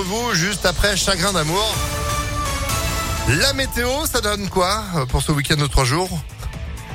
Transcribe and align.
vous 0.00 0.32
juste 0.34 0.64
après 0.64 0.96
Chagrin 0.96 1.32
d'amour. 1.32 1.74
La 3.28 3.52
météo, 3.52 3.88
ça 4.10 4.20
donne 4.20 4.48
quoi 4.48 4.82
euh, 4.96 5.06
pour 5.06 5.22
ce 5.22 5.32
week-end 5.32 5.56
de 5.56 5.66
trois 5.66 5.84
jours? 5.84 6.08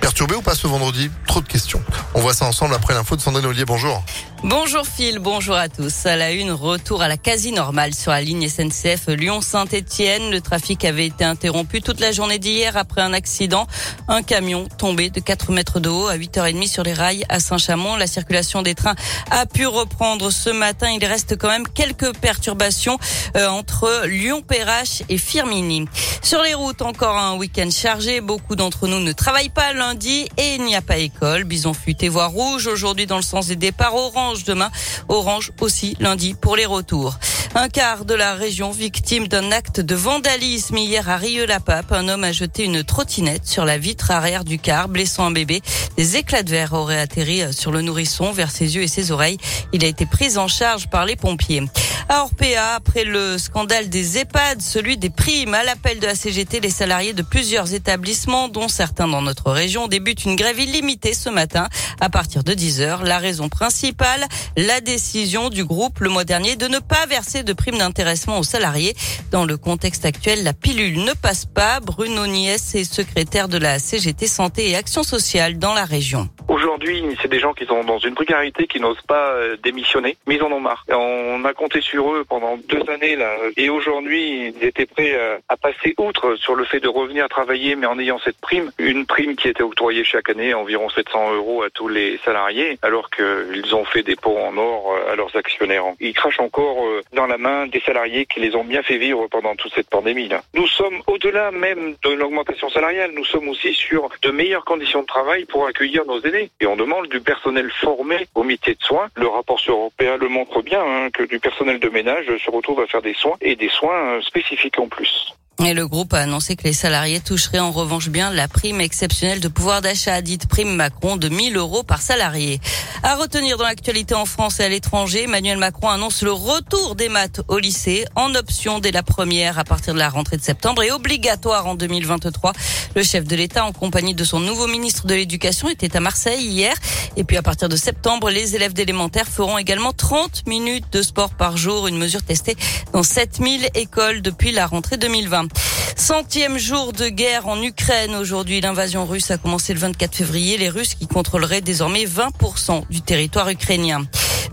Perturbé 0.01 0.35
ou 0.35 0.42
pas 0.42 0.55
ce 0.55 0.67
vendredi 0.67 1.10
Trop 1.28 1.41
de 1.41 1.47
questions. 1.47 1.81
On 2.13 2.20
voit 2.20 2.33
ça 2.33 2.46
ensemble 2.46 2.73
après 2.73 2.94
l'info 2.94 3.15
de 3.15 3.21
Sandrine 3.21 3.46
Ollier. 3.46 3.65
Bonjour. 3.65 4.04
Bonjour 4.44 4.85
Phil, 4.85 5.17
bonjour 5.17 5.55
à 5.55 5.67
tous. 5.67 6.05
À 6.05 6.15
la 6.15 6.31
une, 6.31 6.51
retour 6.51 7.01
à 7.01 7.08
la 7.08 7.17
quasi-normale 7.17 7.96
sur 7.96 8.12
la 8.12 8.21
ligne 8.21 8.47
SNCF 8.47 9.08
Lyon-Saint-Etienne. 9.08 10.29
Le 10.29 10.41
trafic 10.41 10.86
avait 10.86 11.08
été 11.08 11.23
interrompu 11.23 11.81
toute 11.81 11.99
la 11.99 12.12
journée 12.12 12.37
d'hier 12.37 12.78
après 12.78 13.01
un 13.01 13.13
accident. 13.13 13.65
Un 14.08 14.22
camion 14.22 14.68
tombé 14.78 15.10
de 15.10 15.19
4 15.19 15.51
mètres 15.51 15.79
de 15.79 15.90
haut 15.90 16.08
à 16.08 16.18
8h30 16.18 16.68
sur 16.68 16.84
les 16.84 16.94
rails 16.94 17.26
à 17.30 17.40
Saint-Chamond. 17.40 17.95
La 17.95 18.05
circulation 18.05 18.62
des 18.62 18.76
trains 18.76 18.95
a 19.32 19.48
pu 19.48 19.66
reprendre 19.66 20.30
ce 20.30 20.52
matin. 20.52 20.90
Il 20.91 21.04
reste 21.04 21.36
quand 21.38 21.50
même 21.50 21.68
quelques 21.68 22.16
perturbations 22.18 23.00
euh, 23.36 23.48
entre 23.48 24.05
Lyon-Perrache 24.05 25.02
et 25.09 25.18
Firmini. 25.18 25.88
Sur 26.22 26.44
les 26.44 26.54
routes, 26.54 26.84
encore 26.84 27.18
un 27.18 27.38
week-end 27.38 27.70
chargé. 27.72 28.22
Beaucoup 28.22 28.55
d'entre 28.55 28.88
nous 28.88 29.00
ne 29.00 29.12
travaillent 29.14 29.50
pas 29.50 29.73
lundi 29.73 29.87
et 29.96 30.55
il 30.55 30.64
n'y 30.64 30.76
a 30.76 30.82
pas 30.82 30.98
école. 30.98 31.46
Bison 31.46 31.73
futé 31.73 32.09
voie 32.09 32.27
rouge 32.27 32.68
aujourd'hui 32.68 33.05
dans 33.05 33.16
le 33.16 33.22
sens 33.22 33.48
des 33.48 33.55
départs 33.55 33.96
orange 33.96 34.44
demain, 34.44 34.70
orange 35.08 35.52
aussi 35.62 35.96
lundi 36.00 36.34
pour 36.34 36.55
les 36.58 36.66
retours. 36.66 37.18
Un 37.60 37.70
quart 37.70 38.06
de 38.06 38.14
la 38.14 38.36
région 38.36 38.70
victime 38.70 39.28
d'un 39.28 39.52
acte 39.52 39.80
de 39.80 39.96
vandalisme 39.96 40.78
hier 40.78 41.10
à 41.10 41.18
Rieux-la-Pape. 41.18 41.92
Un 41.92 42.08
homme 42.08 42.24
a 42.24 42.32
jeté 42.32 42.64
une 42.64 42.84
trottinette 42.84 43.48
sur 43.48 43.66
la 43.66 43.80
vitre 43.80 44.12
arrière 44.12 44.44
du 44.44 44.60
car, 44.60 44.88
blessant 44.90 45.26
un 45.26 45.32
bébé. 45.32 45.64
Des 45.98 46.18
éclats 46.18 46.44
de 46.44 46.52
verre 46.52 46.74
auraient 46.74 47.00
atterri 47.00 47.52
sur 47.52 47.72
le 47.72 47.82
nourrisson, 47.82 48.32
vers 48.32 48.52
ses 48.52 48.76
yeux 48.76 48.84
et 48.84 48.88
ses 48.88 49.10
oreilles. 49.10 49.40
Il 49.74 49.84
a 49.84 49.88
été 49.88 50.06
pris 50.06 50.38
en 50.38 50.48
charge 50.48 50.88
par 50.88 51.06
les 51.06 51.16
pompiers. 51.16 51.64
À 52.10 52.22
Orpea, 52.22 52.76
après 52.76 53.04
le 53.04 53.40
scandale 53.40 53.90
des 53.90 54.20
EHPAD, 54.20 54.62
celui 54.62 54.98
des 54.98 55.10
primes 55.10 55.54
à 55.54 55.64
l'appel 55.64 56.00
de 56.00 56.05
la 56.05 56.16
CGT, 56.16 56.60
les 56.60 56.70
salariés 56.70 57.14
de 57.14 57.24
plusieurs 57.24 57.74
établissements, 57.74 58.48
dont 58.48 58.70
certains 58.70 59.08
dans 59.08 59.21
notre 59.21 59.52
région, 59.52 59.88
débutent 59.88 60.24
une 60.24 60.36
grève 60.36 60.60
illimitée 60.60 61.14
ce 61.14 61.30
matin 61.30 61.68
à 61.99 62.10
partir 62.10 62.44
de 62.44 62.54
10 62.54 62.82
heures. 62.82 63.04
La 63.04 63.18
raison 63.18 63.49
principale, 63.49 64.25
la 64.55 64.80
décision 64.80 65.49
du 65.49 65.66
groupe 65.66 65.99
le 65.99 66.09
mois 66.09 66.23
dernier 66.23 66.55
de 66.55 66.67
ne 66.67 66.80
pas 66.80 67.05
verser 67.08 67.44
de 67.47 67.53
primes 67.53 67.77
d'intéressement 67.77 68.37
aux 68.37 68.43
salariés. 68.43 68.93
Dans 69.31 69.45
le 69.45 69.57
contexte 69.57 70.05
actuel, 70.05 70.43
la 70.43 70.53
pilule 70.53 71.03
ne 71.03 71.13
passe 71.13 71.45
pas. 71.45 71.79
Bruno 71.79 72.27
Niès 72.27 72.75
est 72.75 72.83
secrétaire 72.83 73.47
de 73.47 73.57
la 73.57 73.79
CGT 73.79 74.27
Santé 74.27 74.69
et 74.69 74.75
Action 74.75 75.01
sociale 75.01 75.57
dans 75.57 75.73
la 75.73 75.85
région. 75.85 76.29
Aujourd'hui, 76.47 77.03
c'est 77.21 77.27
des 77.27 77.39
gens 77.39 77.53
qui 77.53 77.65
sont 77.65 77.83
dans 77.83 77.99
une 77.99 78.15
précarité, 78.15 78.67
qui 78.67 78.79
n'osent 78.79 79.01
pas 79.01 79.31
euh, 79.31 79.57
démissionner, 79.61 80.17
mais 80.25 80.35
ils 80.35 80.43
en 80.43 80.51
ont 80.51 80.61
marre. 80.61 80.85
On 80.89 81.43
a 81.43 81.53
compté 81.53 81.81
sur 81.81 82.13
eux 82.13 82.25
pendant 82.27 82.57
deux 82.69 82.83
années 82.89 83.15
là, 83.15 83.35
et 83.57 83.69
aujourd'hui, 83.69 84.53
ils 84.55 84.63
étaient 84.63 84.85
prêts 84.85 85.13
euh, 85.13 85.37
à 85.49 85.57
passer 85.57 85.93
outre 85.97 86.35
sur 86.35 86.55
le 86.55 86.63
fait 86.63 86.79
de 86.79 86.87
revenir 86.87 87.27
travailler, 87.27 87.75
mais 87.75 87.85
en 87.85 87.99
ayant 87.99 88.19
cette 88.23 88.39
prime, 88.39 88.71
une 88.77 89.05
prime 89.05 89.35
qui 89.35 89.49
était 89.49 89.63
octroyée 89.63 90.03
chaque 90.05 90.29
année, 90.29 90.53
environ 90.53 90.89
700 90.89 91.33
euros 91.33 91.63
à 91.63 91.69
tous 91.69 91.89
les 91.89 92.17
salariés, 92.23 92.79
alors 92.81 93.09
qu'ils 93.09 93.75
ont 93.75 93.85
fait 93.85 94.03
des 94.03 94.15
pots 94.15 94.37
en 94.37 94.55
or 94.57 94.93
euh, 94.93 95.11
à 95.11 95.15
leurs 95.15 95.35
actionnaires. 95.35 95.83
Ils 95.99 96.13
crachent 96.13 96.39
encore 96.39 96.77
dans 97.13 97.27
la 97.27 97.36
main 97.38 97.67
des 97.67 97.80
salariés 97.81 98.25
qui 98.25 98.39
les 98.39 98.55
ont 98.55 98.63
bien 98.63 98.83
fait 98.83 98.97
vivre 98.97 99.27
pendant 99.27 99.55
toute 99.55 99.73
cette 99.73 99.89
pandémie. 99.89 100.30
Nous 100.53 100.67
sommes 100.67 101.02
au-delà 101.07 101.52
même 101.52 101.95
de 102.03 102.09
l'augmentation 102.09 102.69
salariale, 102.69 103.11
nous 103.13 103.25
sommes 103.25 103.47
aussi 103.49 103.73
sur 103.73 104.09
de 104.21 104.31
meilleures 104.31 104.66
conditions 104.66 105.02
de 105.02 105.05
travail 105.05 105.45
pour 105.45 105.67
accueillir 105.67 106.05
nos 106.05 106.21
aînés. 106.21 106.49
Et 106.59 106.67
on 106.67 106.75
demande 106.75 107.08
du 107.08 107.21
personnel 107.21 107.71
formé 107.71 108.27
au 108.35 108.43
métier 108.43 108.75
de 108.75 108.83
soins. 108.83 109.08
Le 109.15 109.27
rapport 109.27 109.59
européen 109.67 110.17
le 110.17 110.30
montre 110.30 110.61
bien, 110.61 110.83
hein, 110.83 111.09
que 111.11 111.23
du 111.23 111.39
personnel 111.39 111.80
de 111.80 111.89
ménage 111.89 112.25
se 112.38 112.52
retrouve 112.52 112.81
à 112.81 112.88
faire 112.88 113.02
des 113.02 113.13
soins 113.13 113.38
et 113.41 113.55
des 113.55 113.69
soins 113.69 114.15
euh, 114.15 114.21
spécifiques 114.21 114.80
en 114.80 114.88
plus. 114.88 115.33
Et 115.66 115.73
le 115.73 115.88
groupe 115.88 116.13
a 116.13 116.19
annoncé 116.19 116.55
que 116.55 116.66
les 116.66 116.73
salariés 116.73 117.19
toucheraient 117.19 117.59
en 117.59 117.72
revanche 117.72 118.09
bien 118.09 118.30
la 118.31 118.47
prime 118.47 118.80
exceptionnelle 118.80 119.39
de 119.39 119.47
pouvoir 119.47 119.81
d'achat, 119.81 120.22
dite 120.22 120.47
prime 120.47 120.75
Macron, 120.75 121.17
de 121.17 121.30
1000 121.30 121.58
euros 121.58 121.81
par 121.81 122.02
salarié. 122.02 122.61
À 123.02 123.15
retenir 123.15 123.58
dans 123.58 123.64
l'actualité 123.64 124.14
en 124.14 124.26
France 124.26 124.59
et 124.59 124.64
à 124.64 124.70
l'étranger, 124.70 125.23
Emmanuel 125.23 125.58
Macron 125.58 125.89
annonce 125.89 126.21
le 126.21 126.31
retour 126.31 126.95
des 126.95 127.09
maths 127.09 127.42
au 127.48 127.58
lycée 127.58 128.06
en 128.16 128.36
option 128.36 128.78
dès 128.80 128.92
la 128.92 129.02
première 129.02 129.58
à 129.58 129.64
partir 129.64 129.96
de 129.96 130.00
la 130.00 130.09
rentrée 130.09 130.38
de 130.38 130.44
septembre 130.44 130.84
et 130.84 130.92
obligatoire 130.92 131.66
en 131.66 131.74
2023. 131.74 132.54
Le 132.96 133.04
chef 133.04 133.26
de 133.26 133.36
l'État, 133.36 133.66
en 133.66 133.72
compagnie 133.72 134.14
de 134.14 134.24
son 134.24 134.40
nouveau 134.40 134.68
ministre 134.68 135.08
de 135.08 135.16
l'Éducation, 135.16 135.70
était 135.70 135.98
à 135.98 136.00
Marseille 136.00 136.46
hier. 136.46 136.76
Et 137.18 137.24
puis 137.24 137.36
à 137.36 137.42
partir 137.42 137.68
de 137.68 137.76
septembre, 137.76 138.30
les 138.30 138.56
élèves 138.56 138.74
d'élémentaire 138.74 139.28
feront 139.28 139.58
également 139.58 139.92
30 139.92 140.46
minutes 140.46 140.94
de 140.94 141.02
sport 141.02 141.34
par 141.34 141.58
jour, 141.58 141.88
une 141.88 141.98
mesure 141.98 142.22
testée 142.22 142.56
dans 142.94 143.04
7000 143.04 143.70
écoles 143.74 144.22
depuis 144.22 144.52
la 144.52 144.68
rentrée 144.68 144.98
2020. 144.98 145.47
Centième 145.96 146.58
jour 146.58 146.94
de 146.94 147.09
guerre 147.09 147.47
en 147.47 147.62
Ukraine 147.62 148.16
aujourd'hui. 148.16 148.62
L'invasion 148.62 149.06
russe 149.06 149.31
a 149.31 149.38
commencé 149.38 149.74
le 149.74 149.80
24 149.80 150.16
février. 150.16 150.58
Les 150.58 150.69
Russes 150.69 150.96
qui 150.96 151.08
contrôleraient 151.08 151.62
désormais 151.62 152.06
20% 152.06 152.84
du 152.90 153.02
territoire 153.02 153.50
ukrainien. 153.50 154.06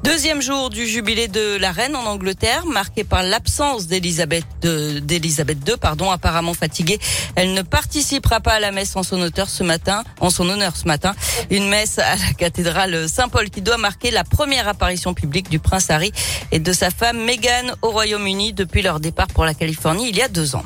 Deuxième 0.05 0.43
jour 0.43 0.69
du 0.69 0.87
jubilé 0.87 1.29
de 1.29 1.57
la 1.57 1.73
reine 1.73 1.97
en 1.97 2.05
Angleterre, 2.05 2.67
marqué 2.67 3.05
par 3.05 3.23
l'absence 3.23 3.87
d'Elisabeth 3.87 4.45
II, 4.63 5.77
pardon, 5.81 6.11
apparemment 6.11 6.53
fatiguée. 6.53 6.99
Elle 7.37 7.55
ne 7.55 7.63
participera 7.63 8.41
pas 8.41 8.53
à 8.53 8.61
la 8.61 8.71
messe 8.71 8.97
en 8.97 9.03
son 9.03 9.21
honneur 9.23 9.49
ce 9.49 9.63
matin, 9.63 10.05
en 10.21 10.29
son 10.29 10.47
honneur 10.51 10.77
ce 10.77 10.87
matin. 10.87 11.15
Une 11.51 11.69
messe 11.69 11.99
à 11.99 12.17
la 12.17 12.33
cathédrale 12.37 13.09
Saint-Paul 13.09 13.49
qui 13.49 13.63
doit 13.63 13.79
marquer 13.79 14.11
la 14.11 14.25
première 14.25 14.69
apparition 14.69 15.15
publique 15.15 15.49
du 15.49 15.59
prince 15.59 15.89
Harry 15.89 16.13
et 16.53 16.59
de 16.59 16.73
sa 16.75 16.91
femme 16.91 17.25
Meghan 17.25 17.75
au 17.81 17.91
Royaume-Uni 17.91 18.53
depuis 18.53 18.83
leur 18.83 19.01
départ 19.01 19.29
pour 19.29 19.47
la 19.47 19.55
Californie 19.55 20.11
il 20.11 20.17
y 20.17 20.23
a 20.23 20.29
deux 20.29 20.55
ans. 20.55 20.65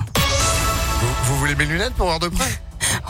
Vous, 1.00 1.36
voulez 1.36 1.54
mes 1.54 1.66
lunettes 1.66 1.94
pour 1.94 2.06
voir 2.06 2.18
de 2.18 2.28
près 2.28 2.60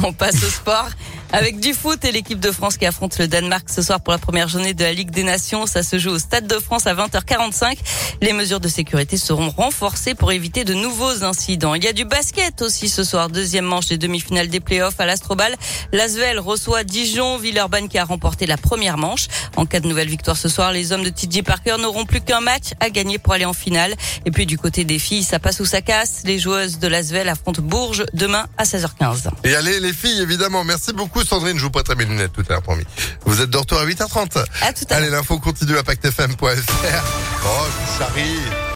On 0.02 0.12
passe 0.12 0.42
au 0.42 0.50
sport. 0.50 0.88
Avec 1.30 1.60
du 1.60 1.74
foot 1.74 2.06
et 2.06 2.12
l'équipe 2.12 2.40
de 2.40 2.50
France 2.50 2.78
qui 2.78 2.86
affronte 2.86 3.18
le 3.18 3.28
Danemark 3.28 3.68
ce 3.68 3.82
soir 3.82 4.00
pour 4.00 4.12
la 4.12 4.18
première 4.18 4.48
journée 4.48 4.72
de 4.72 4.82
la 4.82 4.94
Ligue 4.94 5.10
des 5.10 5.24
Nations. 5.24 5.66
Ça 5.66 5.82
se 5.82 5.98
joue 5.98 6.12
au 6.12 6.18
Stade 6.18 6.46
de 6.46 6.58
France 6.58 6.86
à 6.86 6.94
20h45. 6.94 7.76
Les 8.22 8.32
mesures 8.32 8.60
de 8.60 8.68
sécurité 8.68 9.18
seront 9.18 9.50
renforcées 9.50 10.14
pour 10.14 10.32
éviter 10.32 10.64
de 10.64 10.72
nouveaux 10.72 11.24
incidents. 11.24 11.74
Il 11.74 11.84
y 11.84 11.86
a 11.86 11.92
du 11.92 12.06
basket 12.06 12.62
aussi 12.62 12.88
ce 12.88 13.04
soir. 13.04 13.28
Deuxième 13.28 13.66
manche 13.66 13.88
des 13.88 13.98
demi-finales 13.98 14.48
des 14.48 14.60
playoffs 14.60 14.98
à 15.00 15.04
l'Astrobal. 15.04 15.54
L'Asvel 15.92 16.38
reçoit 16.38 16.82
Dijon, 16.82 17.36
Villeurbanne 17.36 17.90
qui 17.90 17.98
a 17.98 18.04
remporté 18.04 18.46
la 18.46 18.56
première 18.56 18.96
manche. 18.96 19.26
En 19.56 19.66
cas 19.66 19.80
de 19.80 19.86
nouvelle 19.86 20.08
victoire 20.08 20.38
ce 20.38 20.48
soir, 20.48 20.72
les 20.72 20.92
hommes 20.92 21.04
de 21.04 21.10
TJ 21.10 21.42
Parker 21.42 21.76
n'auront 21.78 22.06
plus 22.06 22.22
qu'un 22.22 22.40
match 22.40 22.68
à 22.80 22.88
gagner 22.88 23.18
pour 23.18 23.34
aller 23.34 23.44
en 23.44 23.52
finale. 23.52 23.94
Et 24.24 24.30
puis 24.30 24.46
du 24.46 24.56
côté 24.56 24.84
des 24.84 24.98
filles, 24.98 25.24
ça 25.24 25.38
passe 25.38 25.60
ou 25.60 25.66
ça 25.66 25.82
casse. 25.82 26.22
Les 26.24 26.38
joueuses 26.38 26.78
de 26.78 26.88
l'Asvel 26.88 27.28
affrontent 27.28 27.60
Bourges 27.60 28.06
demain 28.14 28.46
à 28.56 28.64
16h15. 28.64 29.28
Et 29.44 29.54
allez 29.54 29.78
les 29.78 29.92
filles, 29.92 30.22
évidemment. 30.22 30.64
Merci 30.64 30.94
beaucoup. 30.94 31.17
Sandrine, 31.26 31.58
je 31.58 31.62
vous 31.62 31.70
prêterai 31.70 31.96
mes 31.96 32.04
lunettes 32.04 32.32
tout 32.32 32.44
à 32.48 32.52
l'heure, 32.54 32.62
promis. 32.62 32.84
Vous 33.24 33.40
êtes 33.40 33.50
de 33.50 33.56
retour 33.56 33.78
à 33.78 33.86
8h30. 33.86 34.44
À 34.62 34.72
tout 34.72 34.84
à 34.90 34.94
Allez, 34.96 35.10
l'info 35.10 35.38
continue 35.38 35.76
à 35.78 35.82
pactefm.fr. 35.82 37.04
Oh, 37.44 37.48
je 37.70 37.98
charrie. 37.98 38.58